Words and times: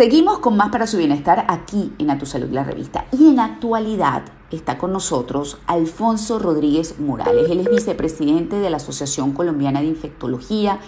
Seguimos 0.00 0.38
con 0.38 0.56
más 0.56 0.70
para 0.70 0.86
su 0.86 0.96
bienestar 0.96 1.44
aquí 1.48 1.92
en 1.98 2.10
A 2.10 2.16
Tu 2.16 2.24
Salud, 2.24 2.48
la 2.48 2.64
revista. 2.64 3.04
Y 3.12 3.28
en 3.28 3.38
actualidad 3.38 4.22
está 4.50 4.78
con 4.78 4.94
nosotros 4.94 5.58
Alfonso 5.66 6.38
Rodríguez 6.38 6.98
Morales. 6.98 7.50
Él 7.50 7.60
es 7.60 7.68
vicepresidente 7.68 8.56
de 8.56 8.70
la 8.70 8.78
Asociación 8.78 9.32
Colombiana 9.32 9.82
de 9.82 9.88
Infectología, 9.88 10.78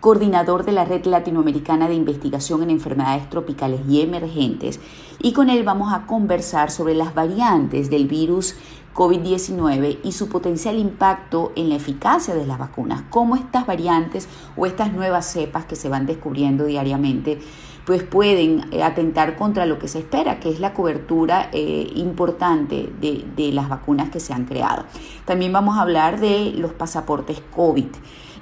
coordinador 0.00 0.64
de 0.64 0.72
la 0.72 0.86
Red 0.86 1.04
Latinoamericana 1.04 1.86
de 1.86 1.96
Investigación 1.96 2.62
en 2.62 2.70
Enfermedades 2.70 3.28
Tropicales 3.28 3.82
y 3.86 4.00
Emergentes. 4.00 4.80
Y 5.20 5.34
con 5.34 5.50
él 5.50 5.64
vamos 5.64 5.92
a 5.92 6.06
conversar 6.06 6.70
sobre 6.70 6.94
las 6.94 7.14
variantes 7.14 7.90
del 7.90 8.06
virus 8.06 8.54
COVID-19 8.94 9.98
y 10.02 10.12
su 10.12 10.30
potencial 10.30 10.78
impacto 10.78 11.52
en 11.56 11.68
la 11.68 11.76
eficacia 11.76 12.34
de 12.34 12.46
las 12.46 12.58
vacunas, 12.58 13.02
cómo 13.10 13.36
estas 13.36 13.66
variantes 13.66 14.28
o 14.56 14.64
estas 14.64 14.94
nuevas 14.94 15.26
cepas 15.26 15.66
que 15.66 15.76
se 15.76 15.90
van 15.90 16.06
descubriendo 16.06 16.64
diariamente 16.64 17.38
pues 17.84 18.02
pueden 18.02 18.66
eh, 18.72 18.82
atentar 18.82 19.36
contra 19.36 19.66
lo 19.66 19.78
que 19.78 19.88
se 19.88 19.98
espera, 20.00 20.40
que 20.40 20.50
es 20.50 20.60
la 20.60 20.72
cobertura 20.72 21.48
eh, 21.52 21.90
importante 21.94 22.92
de, 23.00 23.24
de 23.36 23.52
las 23.52 23.68
vacunas 23.68 24.10
que 24.10 24.20
se 24.20 24.32
han 24.32 24.44
creado. 24.44 24.84
También 25.24 25.52
vamos 25.52 25.76
a 25.76 25.82
hablar 25.82 26.20
de 26.20 26.52
los 26.56 26.72
pasaportes 26.72 27.42
COVID. 27.54 27.88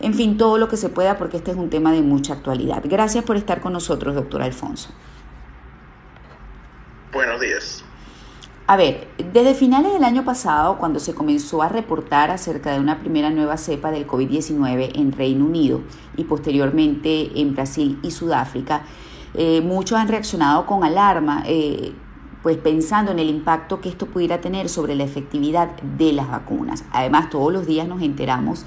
En 0.01 0.15
fin, 0.15 0.39
todo 0.39 0.59
lo 0.59 0.69
que 0.69 0.77
se 0.77 0.89
pueda 0.89 1.19
porque 1.19 1.37
este 1.37 1.51
es 1.51 1.57
un 1.57 1.71
tema 1.71 1.93
de 1.93 2.03
mucha 2.03 2.35
actualidad. 2.35 2.83
Gracias 2.85 3.25
por 3.25 3.37
estar 3.37 3.61
con 3.61 3.73
nosotros, 3.73 4.15
doctor 4.15 4.43
Alfonso. 4.43 4.91
Buenos 7.13 7.41
días. 7.41 7.85
A 8.66 8.77
ver, 8.77 9.09
desde 9.33 9.55
finales 9.55 9.93
del 9.93 10.05
año 10.05 10.25
pasado, 10.25 10.79
cuando 10.79 11.01
se 11.01 11.13
comenzó 11.13 11.61
a 11.61 11.69
reportar 11.69 12.30
acerca 12.30 12.71
de 12.71 12.79
una 12.79 13.01
primera 13.01 13.29
nueva 13.30 13.57
cepa 13.57 13.91
del 13.91 14.07
COVID-19 14.07 14.93
en 14.95 15.11
Reino 15.11 15.45
Unido 15.45 15.80
y 16.16 16.23
posteriormente 16.23 17.33
en 17.41 17.52
Brasil 17.52 17.99
y 18.05 18.13
Sudáfrica, 18.13 18.85
eh, 19.34 19.61
muchos 19.61 19.98
han 19.98 20.09
reaccionado 20.09 20.66
con 20.66 20.84
alarma, 20.84 21.43
eh, 21.47 21.93
pues 22.43 22.57
pensando 22.57 23.12
en 23.12 23.19
el 23.19 23.29
impacto 23.29 23.80
que 23.80 23.88
esto 23.88 24.07
pudiera 24.07 24.41
tener 24.41 24.68
sobre 24.68 24.95
la 24.95 25.05
efectividad 25.05 25.68
de 25.82 26.13
las 26.13 26.29
vacunas. 26.29 26.85
Además, 26.93 27.30
todos 27.30 27.52
los 27.52 27.66
días 27.66 27.87
nos 27.87 28.02
enteramos 28.02 28.65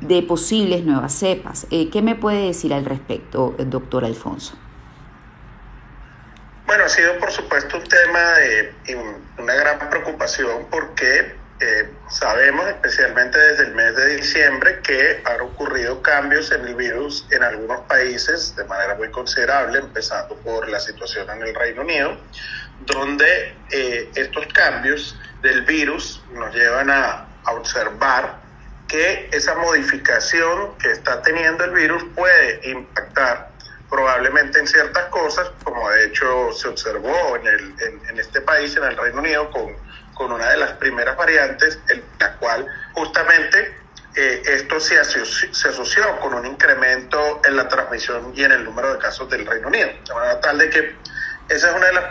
de 0.00 0.22
posibles 0.22 0.84
nuevas 0.84 1.12
cepas. 1.12 1.66
Eh, 1.70 1.88
¿Qué 1.90 2.02
me 2.02 2.14
puede 2.14 2.46
decir 2.46 2.74
al 2.74 2.84
respecto, 2.84 3.54
doctor 3.58 4.04
Alfonso? 4.04 4.56
Bueno, 6.66 6.84
ha 6.84 6.88
sido 6.88 7.18
por 7.18 7.30
supuesto 7.30 7.76
un 7.76 7.84
tema 7.84 8.20
de 8.38 8.74
una 9.38 9.54
gran 9.54 9.78
preocupación 9.90 10.66
porque 10.70 11.43
eh, 11.60 11.88
sabemos, 12.10 12.66
especialmente 12.66 13.38
desde 13.38 13.64
el 13.64 13.74
mes 13.74 13.94
de 13.94 14.16
diciembre, 14.16 14.80
que 14.82 15.22
han 15.24 15.40
ocurrido 15.40 16.02
cambios 16.02 16.50
en 16.50 16.66
el 16.66 16.74
virus 16.74 17.26
en 17.30 17.44
algunos 17.44 17.80
países 17.82 18.56
de 18.56 18.64
manera 18.64 18.96
muy 18.96 19.10
considerable, 19.10 19.78
empezando 19.78 20.34
por 20.38 20.68
la 20.68 20.80
situación 20.80 21.30
en 21.30 21.42
el 21.42 21.54
Reino 21.54 21.82
Unido, 21.82 22.18
donde 22.86 23.54
eh, 23.70 24.10
estos 24.16 24.46
cambios 24.48 25.16
del 25.42 25.62
virus 25.62 26.22
nos 26.32 26.52
llevan 26.54 26.90
a, 26.90 27.28
observar 27.46 28.40
que 28.88 29.28
esa 29.30 29.54
modificación 29.56 30.78
que 30.78 30.92
está 30.92 31.20
teniendo 31.20 31.62
el 31.64 31.72
virus 31.72 32.02
puede 32.14 32.70
impactar 32.70 33.50
probablemente 33.90 34.58
en 34.60 34.66
ciertas 34.66 35.04
cosas, 35.10 35.50
como 35.62 35.90
de 35.90 36.06
hecho 36.06 36.50
se 36.52 36.68
observó 36.68 37.36
en, 37.36 37.46
el, 37.46 37.74
en 38.08 38.18
este 38.18 38.40
país, 38.40 38.74
en 38.76 38.84
el 38.84 38.96
Reino 38.96 39.20
Unido, 39.20 39.50
con 39.50 39.76
con 40.14 40.32
una 40.32 40.48
de 40.50 40.56
las 40.56 40.72
primeras 40.72 41.16
variantes, 41.16 41.78
en 41.88 42.02
la 42.18 42.36
cual 42.36 42.66
justamente 42.94 43.84
eh, 44.16 44.42
esto 44.46 44.78
se 44.78 44.98
asoció, 44.98 45.52
se 45.52 45.68
asoció 45.68 46.20
con 46.20 46.34
un 46.34 46.46
incremento 46.46 47.42
en 47.44 47.56
la 47.56 47.66
transmisión 47.66 48.32
y 48.36 48.44
en 48.44 48.52
el 48.52 48.64
número 48.64 48.92
de 48.92 48.98
casos 49.00 49.28
del 49.28 49.44
Reino 49.44 49.66
Unido. 49.66 49.88
De 50.06 50.14
manera 50.14 50.40
tal 50.40 50.58
de 50.58 50.70
que 50.70 50.96
esa 51.48 51.70
es 51.70 51.76
una 51.76 51.86
de 51.86 51.92
las 51.94 52.04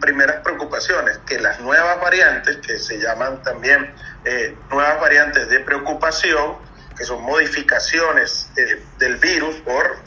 primeras 0.00 0.42
preocupaciones, 0.42 1.18
que 1.24 1.38
las 1.38 1.60
nuevas 1.60 2.00
variantes, 2.00 2.56
que 2.58 2.78
se 2.78 2.98
llaman 2.98 3.42
también 3.42 3.94
eh, 4.24 4.56
nuevas 4.70 5.00
variantes 5.00 5.48
de 5.48 5.60
preocupación, 5.60 6.56
que 6.98 7.04
son 7.04 7.22
modificaciones 7.22 8.50
eh, 8.56 8.82
del 8.98 9.16
virus 9.16 9.54
por 9.56 9.98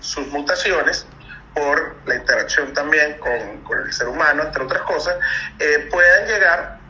sus 0.00 0.26
mutaciones, 0.28 1.06
por 1.54 1.96
la 2.06 2.14
interacción 2.14 2.72
también 2.72 3.18
con, 3.18 3.62
con, 3.64 3.80
el 3.80 3.92
ser 3.92 4.08
humano, 4.08 4.44
entre 4.44 4.62
otras 4.62 4.82
cosas, 4.82 5.16
puedan 5.90 6.26
llegar 6.26 6.83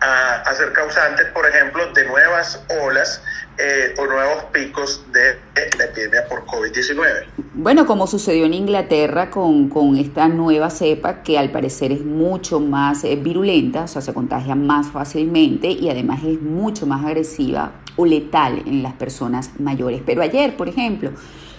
a, 0.00 0.54
ser 0.54 0.72
causantes, 0.72 1.26
por 1.32 1.46
ejemplo, 1.46 1.92
de 1.92 2.06
nuevas 2.06 2.62
olas 2.82 3.22
eh, 3.58 3.94
o 3.98 4.06
nuevos 4.06 4.44
picos 4.52 5.04
de, 5.12 5.38
la 5.78 5.84
epidemia 5.84 6.26
por 6.28 6.46
COVID-19. 6.46 7.26
Bueno, 7.54 7.86
como 7.86 8.06
sucedió 8.06 8.46
en 8.46 8.54
Inglaterra 8.54 9.30
con, 9.30 9.68
con, 9.68 9.96
esta 9.96 10.28
nueva 10.28 10.70
cepa 10.70 11.22
que 11.22 11.38
al 11.38 11.50
parecer 11.50 11.92
es 11.92 12.02
mucho 12.04 12.60
más 12.60 13.04
eh, 13.04 13.16
virulenta, 13.16 13.84
o 13.84 13.88
sea, 13.88 14.00
se 14.00 14.14
contagia 14.14 14.54
más 14.54 14.88
fácilmente 14.88 15.68
y 15.68 15.90
además 15.90 16.20
es 16.24 16.40
mucho 16.40 16.86
más 16.86 17.04
agresiva 17.04 17.72
o 17.96 18.06
letal 18.06 18.62
en 18.66 18.82
las 18.82 18.94
personas 18.94 19.50
mayores. 19.58 20.00
Pero 20.06 20.22
ayer, 20.22 20.56
por 20.56 20.68
ejemplo, 20.68 21.10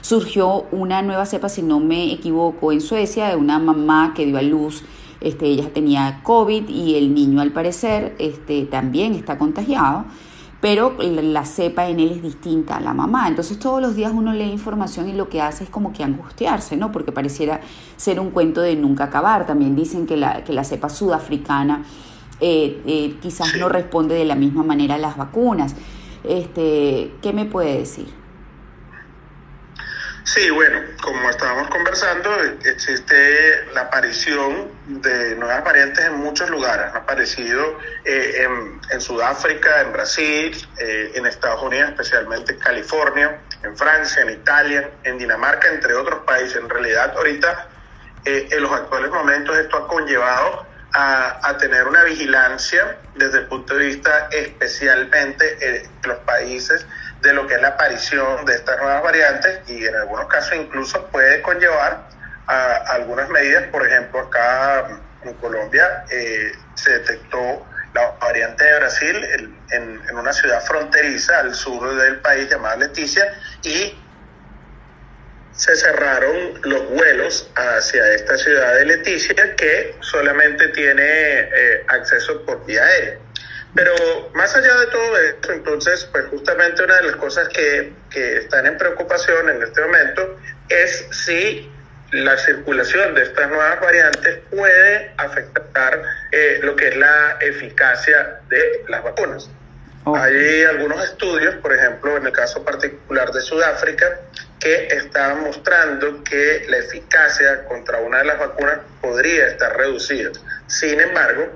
surgió 0.02 0.66
una 0.72 1.04
nueva 1.04 1.28
cepa, 1.28 1.50
si 1.50 1.62
no 1.62 1.80
me 1.80 2.12
equivoco, 2.12 2.72
en 2.72 2.82
Suecia, 2.82 3.30
de 3.30 3.36
una 3.36 3.60
mamá 3.60 4.14
que 4.16 4.26
dio 4.26 4.38
a 4.38 4.42
luz 4.42 4.84
este, 5.22 5.46
ella 5.46 5.72
tenía 5.72 6.22
COVID 6.24 6.68
y 6.68 6.96
el 6.96 7.14
niño 7.14 7.42
al 7.42 7.52
parecer 7.52 8.16
este, 8.18 8.66
también 8.66 9.14
está 9.14 9.38
contagiado, 9.38 10.06
pero 10.60 10.96
la 11.00 11.46
cepa 11.46 11.88
en 11.88 12.00
él 12.00 12.12
es 12.12 12.22
distinta 12.22 12.78
a 12.78 12.80
la 12.82 12.94
mamá. 12.94 13.28
Entonces 13.28 13.58
todos 13.60 13.82
los 13.82 13.96
días 13.96 14.12
uno 14.14 14.34
lee 14.34 14.52
información 14.52 15.10
y 15.10 15.14
lo 15.14 15.30
que 15.30 15.42
hace 15.42 15.64
es 15.64 15.70
como 15.70 15.94
que 15.94 16.04
angustiarse, 16.04 16.76
¿no? 16.76 16.92
Porque 16.92 17.12
pareciera 17.12 17.62
ser 17.98 18.20
un 18.20 18.32
cuento 18.32 18.62
de 18.62 18.76
nunca 18.76 19.06
acabar. 19.06 19.46
También 19.48 19.76
dicen 19.76 20.06
que 20.06 20.18
la, 20.18 20.44
que 20.44 20.54
la 20.54 20.64
cepa 20.64 20.90
sudafricana 20.90 21.84
eh, 22.40 22.82
eh, 22.86 23.18
quizás 23.22 23.56
no 23.60 23.70
responde 23.70 24.16
de 24.16 24.26
la 24.26 24.36
misma 24.36 24.64
manera 24.64 24.96
a 24.96 25.00
las 25.00 25.18
vacunas. 25.18 25.76
Este, 26.24 27.14
¿Qué 27.22 27.34
me 27.34 27.46
puede 27.46 27.80
decir? 27.80 28.21
Sí, 30.34 30.50
bueno, 30.50 30.80
como 31.02 31.30
estábamos 31.30 31.68
conversando, 31.68 32.34
existe 32.64 33.66
la 33.74 33.82
aparición 33.82 34.72
de 34.88 35.36
nuevas 35.36 35.62
variantes 35.62 36.06
en 36.06 36.20
muchos 36.20 36.50
lugares. 36.50 36.86
Han 36.86 37.02
aparecido 37.02 37.78
eh, 38.06 38.48
en, 38.92 39.02
Sudáfrica, 39.02 39.82
en 39.82 39.92
Brasil, 39.92 40.56
eh, 40.78 41.12
en 41.16 41.26
Estados 41.26 41.62
Unidos, 41.62 41.90
especialmente 41.90 42.54
en 42.54 42.60
California, 42.60 43.42
en 43.62 43.76
Francia, 43.76 44.22
en 44.22 44.30
Italia, 44.30 44.90
en 45.04 45.18
Dinamarca, 45.18 45.68
entre 45.68 45.96
otros 45.96 46.24
países. 46.24 46.56
En 46.56 46.70
realidad, 46.70 47.12
ahorita, 47.18 47.68
eh, 48.24 48.48
en 48.52 48.64
los 48.64 48.72
actuales 48.72 49.12
momentos, 49.12 49.58
esto 49.58 49.76
ha 49.80 49.88
conllevado 49.90 50.66
a, 50.94 51.46
a, 51.46 51.58
tener 51.58 51.86
una 51.86 52.06
vigilancia 52.06 53.00
desde 53.16 53.40
el 53.40 53.48
punto 53.48 53.76
de 53.76 53.86
vista 53.86 54.30
especialmente 54.32 55.58
en 55.60 55.92
los 56.08 56.20
países 56.20 56.86
de 57.22 57.34
lo 57.34 57.48
que 57.48 57.56
es 57.56 57.62
la 57.62 57.70
aparición 57.70 58.46
de 58.46 58.56
estas 58.56 58.80
nuevas 58.80 59.04
variantes 59.04 59.62
y 59.68 59.86
en 59.86 59.96
algunos 59.96 60.28
casos 60.28 60.56
incluso 60.56 61.06
puede 61.08 61.42
conllevar 61.42 62.08
a 62.48 62.76
algunas 62.94 63.30
medidas, 63.30 63.64
por 63.72 63.86
ejemplo 63.86 64.22
acá 64.22 64.88
en 65.24 65.34
Colombia 65.36 66.04
eh, 66.10 66.52
se 66.76 67.00
detectó 67.00 67.66
la 67.94 68.12
variante 68.20 68.64
de 68.64 68.76
Brasil 68.78 69.50
en, 69.72 70.02
una 70.16 70.34
ciudad 70.34 70.64
fronteriza 70.64 71.40
al 71.40 71.54
sur 71.54 71.96
del 71.96 72.18
país 72.20 72.50
llamada 72.50 72.78
Leticia 72.78 73.34
y 73.64 73.98
se 75.52 75.76
cerraron 75.76 76.62
los 76.64 76.90
vuelos 76.90 77.50
hacia 77.56 78.14
esta 78.14 78.38
ciudad 78.38 78.76
de 78.76 78.86
Leticia 78.86 79.56
que 79.56 79.96
solamente 80.00 80.70
tiene 80.70 81.04
eh, 81.04 81.86
acceso 81.88 82.44
por 82.46 82.66
vía 82.66 82.84
aérea. 82.84 83.18
Pero 83.74 83.94
más 84.34 84.56
allá 84.56 84.76
de 84.80 84.88
todo 84.88 85.18
esto, 85.18 85.52
entonces, 85.54 86.06
pues 86.12 86.26
justamente 86.26 86.84
una 86.84 86.98
de 86.98 87.04
las 87.04 87.16
cosas 87.16 87.48
que, 87.50 87.94
que 88.10 88.38
están 88.38 88.66
en 88.66 88.78
preocupación 88.78 89.50
en 89.50 89.64
este 89.64 89.82
momento 89.82 90.38
es 90.70 91.08
si 91.12 91.72
la 92.12 92.38
circulación 92.38 93.16
de 93.16 93.24
estas 93.24 93.48
nuevas 93.50 93.80
variantes 93.80 94.40
puede 94.50 95.14
afectar 95.18 96.02
eh, 96.32 96.60
lo 96.62 96.76
que 96.76 96.90
es 96.90 96.98
la 96.98 97.38
eficacia 97.40 98.42
de 98.50 98.84
las 98.90 99.04
vacunas. 99.04 99.50
Hay 100.06 100.64
algunos 100.64 101.04
estudios, 101.04 101.56
por 101.56 101.74
ejemplo, 101.74 102.18
en 102.18 102.26
el 102.26 102.32
caso 102.32 102.66
particular 102.66 103.32
de 103.32 103.40
Sudáfrica, 103.40 104.20
que 104.60 104.88
están 104.88 105.42
mostrando 105.42 106.24
que 106.24 106.66
la 106.68 106.78
eficacia 106.78 107.64
contra 107.66 108.00
una 108.00 108.20
de 108.20 108.26
las 108.26 108.40
vacunas 108.40 108.80
podría 109.00 109.48
estar 109.48 109.78
reducida. 109.78 110.32
Sin 110.68 111.00
embargo, 111.00 111.52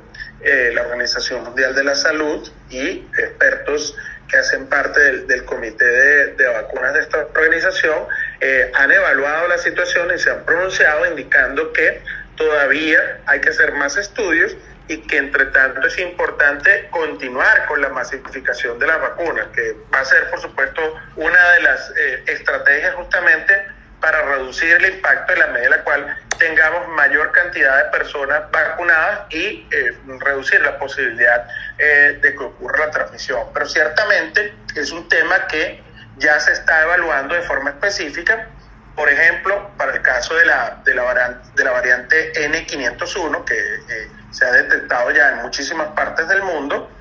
eh, 0.45 0.71
la 0.73 0.83
Organización 0.83 1.43
Mundial 1.43 1.73
de 1.73 1.83
la 1.83 1.95
Salud 1.95 2.47
y 2.69 3.07
expertos 3.17 3.95
que 4.27 4.37
hacen 4.37 4.67
parte 4.67 4.99
del, 5.23 5.43
comité 5.45 5.85
de, 5.85 6.47
vacunas 6.47 6.93
de 6.93 6.99
esta 6.99 7.27
organización 7.33 8.05
eh, 8.41 8.71
han 8.75 8.91
evaluado 8.91 9.47
la 9.47 9.57
situación 9.57 10.09
y 10.13 10.19
se 10.19 10.29
han 10.29 10.45
pronunciado 10.45 11.05
indicando 11.07 11.73
que 11.73 11.99
todavía 12.35 13.21
hay 13.25 13.41
que 13.41 13.49
hacer 13.49 13.73
más 13.73 13.97
estudios 13.97 14.55
y 14.87 14.97
que 14.97 15.17
entre 15.17 15.47
tanto 15.47 15.87
es 15.87 15.97
importante 15.97 16.89
continuar 16.91 17.65
con 17.65 17.81
la 17.81 17.89
masificación 17.89 18.77
de 18.77 18.85
las 18.85 19.01
vacunas, 19.01 19.47
que 19.47 19.75
va 19.91 20.01
a 20.01 20.05
ser 20.05 20.29
por 20.29 20.39
supuesto 20.39 20.81
una 21.15 21.51
de 21.53 21.61
las 21.61 21.91
eh, 21.97 22.23
estrategias 22.27 22.93
justamente 22.93 23.63
para 23.99 24.21
reducir 24.21 24.73
el 24.73 24.93
impacto 24.93 25.33
en 25.33 25.39
la 25.39 25.47
medida 25.47 25.65
en 25.65 25.71
la 25.71 25.83
cual 25.83 26.17
tengamos 26.37 26.87
mayor 26.89 27.31
cantidad 27.31 27.83
de 27.83 27.91
personas 27.91 28.49
vacunadas 28.51 29.21
y 29.29 29.67
eh, 29.71 29.97
reducir 30.19 30.61
la 30.61 30.77
posibilidad 30.77 31.47
eh, 31.77 32.19
de 32.21 32.31
que 32.33 32.43
ocurra 32.43 32.85
la 32.85 32.91
transmisión. 32.91 33.41
Pero 33.53 33.65
ciertamente 33.67 34.53
es 34.75 34.91
un 34.91 35.07
tema 35.09 35.47
que 35.47 35.83
ya 36.17 36.39
se 36.39 36.53
está 36.53 36.83
evaluando 36.83 37.35
de 37.35 37.41
forma 37.41 37.71
específica. 37.71 38.47
Por 38.95 39.09
ejemplo, 39.09 39.71
para 39.77 39.93
el 39.93 40.01
caso 40.01 40.35
de 40.35 40.45
la, 40.45 40.81
de 40.85 40.93
la, 40.93 41.03
variante, 41.03 41.49
de 41.55 41.63
la 41.63 41.71
variante 41.71 42.33
N501, 42.33 43.43
que 43.43 43.55
eh, 43.55 44.11
se 44.31 44.45
ha 44.45 44.51
detectado 44.51 45.11
ya 45.11 45.31
en 45.31 45.37
muchísimas 45.41 45.87
partes 45.89 46.27
del 46.27 46.43
mundo, 46.43 46.91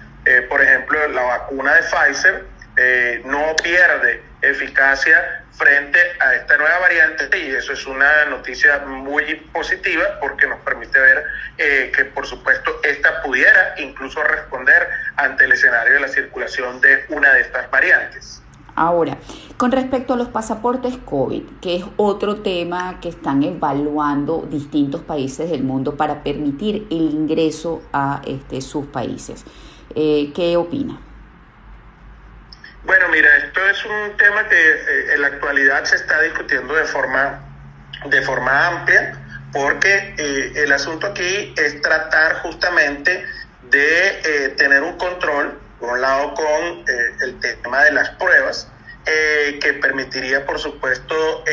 por 0.49 0.63
ejemplo, 0.63 1.07
la 1.09 1.23
vacuna 1.23 1.75
de 1.75 1.83
Pfizer 1.83 2.47
no 3.27 3.55
pierde 3.63 4.23
eficacia 4.51 5.45
frente 5.53 5.99
a 6.21 6.35
esta 6.35 6.57
nueva 6.57 6.79
variante 6.81 7.39
y 7.39 7.51
eso 7.51 7.73
es 7.73 7.87
una 7.87 8.27
noticia 8.27 8.81
muy 8.81 9.37
positiva 9.53 10.05
porque 10.21 10.47
nos 10.47 10.61
permite 10.61 10.99
ver 10.99 11.25
eh, 11.59 11.93
que 11.95 12.05
por 12.07 12.27
supuesto 12.27 12.81
esta 12.83 13.23
pudiera 13.23 13.75
incluso 13.79 14.23
responder 14.25 14.89
ante 15.17 15.45
el 15.45 15.53
escenario 15.53 15.95
de 15.95 16.01
la 16.01 16.09
circulación 16.09 16.81
de 16.81 17.05
una 17.09 17.33
de 17.33 17.41
estas 17.43 17.71
variantes. 17.71 18.43
Ahora, 18.77 19.19
con 19.57 19.71
respecto 19.71 20.15
a 20.15 20.17
los 20.17 20.29
pasaportes 20.29 20.97
COVID, 21.05 21.45
que 21.61 21.77
es 21.77 21.85
otro 21.97 22.43
tema 22.43 22.99
que 23.01 23.09
están 23.09 23.45
evaluando 23.45 24.49
distintos 24.51 25.03
países 25.03 25.49
del 25.49 25.63
mundo 25.63 25.97
para 25.97 26.25
permitir 26.25 26.89
el 26.91 27.11
ingreso 27.11 27.83
a 27.93 28.21
este, 28.27 28.61
sus 28.61 28.87
países, 28.87 29.45
eh, 29.95 30.33
¿qué 30.35 30.57
opina? 30.57 31.01
Bueno, 32.85 33.09
mira, 33.09 33.35
esto 33.39 33.67
es 33.67 33.83
un 33.87 34.15
tema 34.19 34.47
que 34.47 34.57
eh, 34.57 35.15
en 35.15 35.23
la 35.23 35.29
actualidad 35.29 35.85
se 35.85 35.97
está 35.97 36.21
discutiendo 36.21 36.75
de 36.75 36.85
forma, 36.85 37.41
de 38.05 38.21
forma 38.21 38.67
amplia, 38.67 39.19
porque 39.55 40.15
eh, 40.19 40.53
el 40.57 40.71
asunto 40.71 41.07
aquí 41.07 41.55
es 41.57 41.81
tratar 41.81 42.43
justamente 42.43 43.25
de 43.71 44.09
eh, 44.09 44.49
tener 44.59 44.83
un 44.83 44.99
control, 44.99 45.59
por 45.81 45.95
un 45.95 46.01
lado 46.03 46.35
con 46.35 46.85
el 46.87 47.41
tema 47.63 47.85
de 47.85 47.93
las 47.93 48.11
pruebas, 48.11 48.69
que 49.05 49.79
permitiría, 49.83 50.47
por 50.47 50.59
supuesto, 50.59 51.45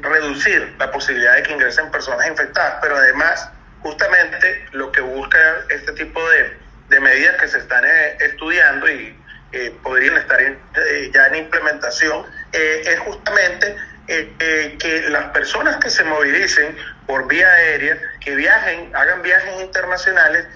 reducir 0.00 0.74
la 0.78 0.90
posibilidad 0.90 1.34
de 1.34 1.42
que 1.44 1.52
ingresen 1.52 1.90
personas 1.90 2.26
infectadas, 2.26 2.78
pero 2.82 2.96
además, 2.96 3.48
justamente 3.82 4.66
lo 4.72 4.90
que 4.90 5.00
busca 5.00 5.38
este 5.68 5.92
tipo 5.92 6.20
de, 6.30 6.56
de 6.88 7.00
medidas 7.00 7.36
que 7.40 7.48
se 7.48 7.58
están 7.58 7.84
estudiando 8.20 8.90
y 8.90 9.19
eh, 9.52 9.74
podrían 9.82 10.16
estar 10.16 10.40
eh, 10.40 11.10
ya 11.12 11.26
en 11.26 11.36
implementación, 11.36 12.24
eh, 12.52 12.82
es 12.86 13.00
justamente 13.00 13.76
que 14.06 15.06
las 15.08 15.26
personas 15.26 15.76
que 15.76 15.88
se 15.88 16.02
movilicen 16.02 16.76
por 17.06 17.28
vía 17.28 17.46
aérea, 17.46 17.96
que 18.18 18.34
viajen, 18.34 18.90
hagan 18.92 19.22
viajes 19.22 19.60
internacionales, 19.60 20.46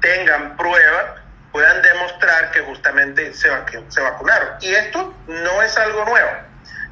tengan 0.00 0.56
pruebas, 0.56 1.04
puedan 1.52 1.80
demostrar 1.80 2.50
que 2.50 2.60
justamente 2.62 3.34
se, 3.34 3.48
se 3.88 4.00
vacunaron. 4.00 4.48
Y 4.62 4.74
esto 4.74 5.14
no 5.28 5.62
es 5.62 5.76
algo 5.76 6.04
nuevo. 6.06 6.30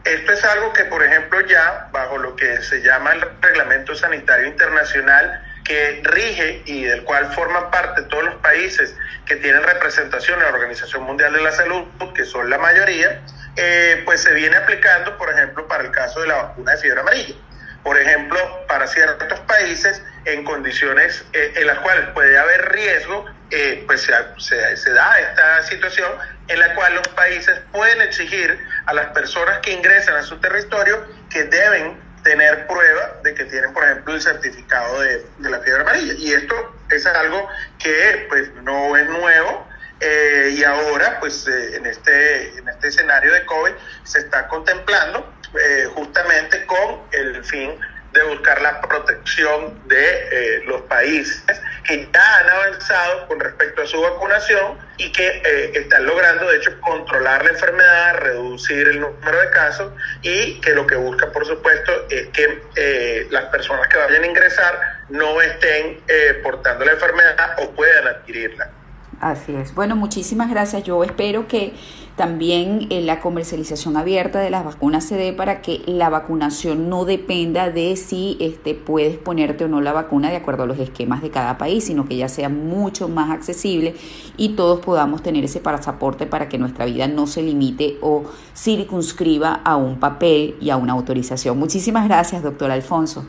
Esto 0.04 0.32
es 0.32 0.44
algo 0.44 0.72
que, 0.72 0.84
por 0.84 1.02
ejemplo, 1.02 1.40
ya 1.40 1.88
bajo 1.90 2.18
lo 2.18 2.36
que 2.36 2.62
se 2.62 2.82
llama 2.82 3.12
el 3.12 3.22
Reglamento 3.40 3.96
Sanitario 3.96 4.46
Internacional, 4.46 5.42
que 5.70 6.00
rige 6.02 6.62
y 6.66 6.82
del 6.82 7.04
cual 7.04 7.32
forman 7.32 7.70
parte 7.70 8.02
todos 8.02 8.24
los 8.24 8.34
países 8.40 8.96
que 9.24 9.36
tienen 9.36 9.62
representación 9.62 10.40
en 10.40 10.46
la 10.46 10.50
Organización 10.50 11.04
Mundial 11.04 11.32
de 11.32 11.42
la 11.42 11.52
Salud, 11.52 11.84
que 12.12 12.24
son 12.24 12.50
la 12.50 12.58
mayoría, 12.58 13.22
eh, 13.54 14.02
pues 14.04 14.20
se 14.20 14.34
viene 14.34 14.56
aplicando, 14.56 15.16
por 15.16 15.30
ejemplo, 15.30 15.68
para 15.68 15.84
el 15.84 15.92
caso 15.92 16.22
de 16.22 16.26
la 16.26 16.42
vacuna 16.42 16.72
de 16.72 16.78
fiebre 16.78 17.02
amarilla. 17.02 17.36
Por 17.84 17.96
ejemplo, 17.96 18.66
para 18.66 18.88
ciertos 18.88 19.38
países 19.40 20.02
en 20.24 20.42
condiciones 20.42 21.24
eh, 21.34 21.52
en 21.54 21.68
las 21.68 21.78
cuales 21.78 22.08
puede 22.14 22.36
haber 22.36 22.72
riesgo, 22.72 23.26
eh, 23.52 23.84
pues 23.86 24.02
se, 24.38 24.76
se 24.76 24.92
da 24.92 25.20
esta 25.20 25.62
situación 25.62 26.10
en 26.48 26.58
la 26.58 26.74
cual 26.74 26.96
los 26.96 27.06
países 27.08 27.60
pueden 27.70 28.00
exigir 28.00 28.58
a 28.86 28.92
las 28.92 29.06
personas 29.12 29.60
que 29.60 29.70
ingresan 29.70 30.16
a 30.16 30.24
su 30.24 30.36
territorio 30.40 31.06
que 31.30 31.44
deben 31.44 32.09
tener 32.30 32.64
prueba 32.68 33.16
de 33.24 33.34
que 33.34 33.44
tienen, 33.46 33.72
por 33.72 33.82
ejemplo, 33.82 34.14
el 34.14 34.22
certificado 34.22 35.00
de, 35.00 35.26
de 35.38 35.50
la 35.50 35.58
fiebre 35.60 35.82
amarilla. 35.82 36.14
Y 36.14 36.32
esto 36.32 36.54
es 36.88 37.04
algo 37.04 37.48
que 37.78 38.26
pues 38.28 38.52
no 38.62 38.96
es 38.96 39.08
nuevo 39.08 39.66
eh, 39.98 40.54
y 40.56 40.62
ahora 40.62 41.18
pues 41.18 41.46
eh, 41.48 41.76
en, 41.76 41.86
este, 41.86 42.56
en 42.56 42.68
este 42.68 42.88
escenario 42.88 43.32
de 43.32 43.44
COVID 43.46 43.72
se 44.04 44.20
está 44.20 44.46
contemplando 44.46 45.28
eh, 45.60 45.88
justamente 45.94 46.64
con 46.66 47.00
el 47.10 47.44
fin 47.44 47.78
de 48.12 48.22
buscar 48.22 48.62
la 48.62 48.80
protección 48.80 49.88
de 49.88 50.62
los 50.66 50.82
países 50.82 51.59
que 51.90 52.08
ya 52.12 52.38
han 52.38 52.48
avanzado 52.48 53.26
con 53.26 53.40
respecto 53.40 53.82
a 53.82 53.86
su 53.86 54.00
vacunación 54.00 54.78
y 54.96 55.10
que 55.10 55.42
están 55.74 56.06
logrando, 56.06 56.48
de 56.48 56.58
hecho, 56.58 56.80
controlar 56.80 57.44
la 57.44 57.50
enfermedad, 57.50 58.16
reducir 58.18 58.88
el 58.88 59.00
número 59.00 59.40
de 59.40 59.50
casos 59.50 59.92
y 60.22 60.60
que 60.60 60.74
lo 60.74 60.86
que 60.86 60.94
busca, 60.94 61.32
por 61.32 61.44
supuesto, 61.46 61.92
es 62.08 62.28
que 62.28 63.26
las 63.30 63.46
personas 63.46 63.88
que 63.88 63.98
vayan 63.98 64.22
a 64.22 64.26
ingresar 64.26 65.00
no 65.08 65.40
estén 65.40 66.00
eh, 66.06 66.40
portando 66.42 66.84
la 66.84 66.92
enfermedad 66.92 67.56
o 67.58 67.70
puedan 67.72 68.06
adquirirla. 68.06 68.70
Así 69.20 69.54
es. 69.54 69.74
Bueno, 69.74 69.96
muchísimas 69.96 70.48
gracias. 70.48 70.84
Yo 70.84 71.02
espero 71.04 71.46
que 71.46 71.74
también 72.20 72.86
eh, 72.90 73.00
la 73.00 73.18
comercialización 73.18 73.96
abierta 73.96 74.40
de 74.40 74.50
las 74.50 74.62
vacunas 74.62 75.04
se 75.04 75.16
dé 75.16 75.32
para 75.32 75.62
que 75.62 75.80
la 75.86 76.10
vacunación 76.10 76.90
no 76.90 77.06
dependa 77.06 77.70
de 77.70 77.96
si 77.96 78.36
este, 78.40 78.74
puedes 78.74 79.16
ponerte 79.16 79.64
o 79.64 79.68
no 79.68 79.80
la 79.80 79.94
vacuna 79.94 80.28
de 80.28 80.36
acuerdo 80.36 80.64
a 80.64 80.66
los 80.66 80.78
esquemas 80.78 81.22
de 81.22 81.30
cada 81.30 81.56
país, 81.56 81.84
sino 81.84 82.04
que 82.04 82.18
ya 82.18 82.28
sea 82.28 82.50
mucho 82.50 83.08
más 83.08 83.30
accesible 83.30 83.94
y 84.36 84.50
todos 84.50 84.80
podamos 84.80 85.22
tener 85.22 85.44
ese 85.44 85.60
pasaporte 85.60 86.26
para 86.26 86.50
que 86.50 86.58
nuestra 86.58 86.84
vida 86.84 87.08
no 87.08 87.26
se 87.26 87.40
limite 87.40 87.96
o 88.02 88.24
circunscriba 88.54 89.54
a 89.64 89.76
un 89.76 89.98
papel 89.98 90.56
y 90.60 90.68
a 90.68 90.76
una 90.76 90.92
autorización. 90.92 91.58
Muchísimas 91.58 92.06
gracias, 92.06 92.42
doctor 92.42 92.70
Alfonso. 92.70 93.24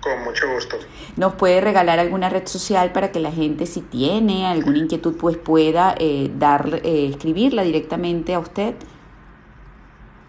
Con 0.00 0.22
mucho 0.22 0.48
gusto. 0.52 0.78
¿Nos 1.16 1.34
puede 1.34 1.60
regalar 1.60 1.98
alguna 1.98 2.28
red 2.28 2.46
social 2.46 2.92
para 2.92 3.10
que 3.10 3.18
la 3.18 3.32
gente, 3.32 3.66
si 3.66 3.80
tiene 3.80 4.46
alguna 4.46 4.78
inquietud, 4.78 5.16
pues 5.16 5.36
pueda 5.36 5.94
eh, 5.98 6.30
dar, 6.32 6.80
eh, 6.84 7.08
escribirla 7.10 7.62
directamente 7.62 8.34
a 8.34 8.38
usted? 8.38 8.74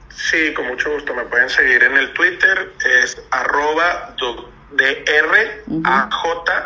Sí, 0.10 0.54
con 0.54 0.68
mucho 0.68 0.92
gusto. 0.92 1.14
Me 1.14 1.24
pueden 1.26 1.50
seguir 1.50 1.84
en 1.84 1.96
el 1.98 2.12
Twitter, 2.14 2.74
es 3.04 3.22
arroba 3.32 4.16
DR 4.72 5.64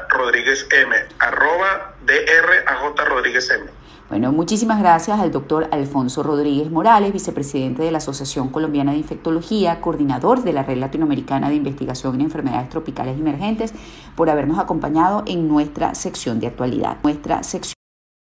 Rodríguez 0.09 0.67
M. 0.71 0.95
Arroba 1.19 1.95
DR 2.05 3.05
Rodríguez 3.05 3.49
M. 3.49 3.82
Bueno, 4.09 4.31
muchísimas 4.31 4.79
gracias 4.79 5.19
al 5.19 5.31
doctor 5.31 5.67
Alfonso 5.71 6.23
Rodríguez 6.23 6.69
Morales, 6.69 7.13
vicepresidente 7.13 7.83
de 7.83 7.91
la 7.91 7.97
Asociación 7.99 8.49
Colombiana 8.49 8.91
de 8.91 8.97
Infectología, 8.97 9.81
coordinador 9.81 10.43
de 10.43 10.53
la 10.53 10.63
Red 10.63 10.77
Latinoamericana 10.77 11.49
de 11.49 11.55
Investigación 11.55 12.15
en 12.15 12.21
Enfermedades 12.21 12.69
Tropicales 12.69 13.17
Emergentes, 13.17 13.73
por 14.15 14.29
habernos 14.29 14.59
acompañado 14.59 15.23
en 15.25 15.47
nuestra 15.47 15.95
sección 15.95 16.39
de 16.39 16.47
actualidad. 16.47 16.97
Nuestra 17.01 17.43
sección 17.43 17.73